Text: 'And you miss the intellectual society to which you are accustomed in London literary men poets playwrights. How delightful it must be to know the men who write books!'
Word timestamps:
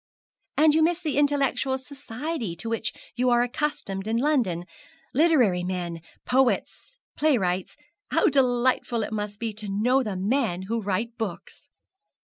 'And 0.57 0.73
you 0.73 0.81
miss 0.81 0.99
the 0.99 1.15
intellectual 1.19 1.77
society 1.77 2.55
to 2.55 2.67
which 2.69 2.91
you 3.15 3.29
are 3.29 3.43
accustomed 3.43 4.07
in 4.07 4.17
London 4.17 4.65
literary 5.13 5.63
men 5.63 6.01
poets 6.25 6.97
playwrights. 7.15 7.75
How 8.09 8.27
delightful 8.27 9.03
it 9.03 9.13
must 9.13 9.37
be 9.39 9.53
to 9.53 9.69
know 9.69 10.01
the 10.01 10.15
men 10.17 10.63
who 10.63 10.81
write 10.81 11.15
books!' 11.19 11.69